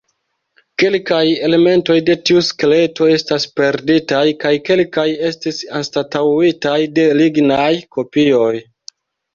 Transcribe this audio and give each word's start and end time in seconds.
Kelkaj 0.83 1.19
elementoj 1.47 1.97
de 2.07 2.15
tiu 2.29 2.41
skeleto 2.47 3.11
estas 3.17 3.47
perditaj, 3.61 4.25
kaj 4.47 4.55
kelkaj 4.71 5.07
estis 5.31 5.61
anstataŭitaj 5.83 6.79
de 6.99 7.09
lignaj 7.23 7.73
kopioj. 7.99 8.55